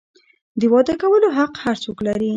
[0.59, 2.29] د واده کولو حق هر څوک لري.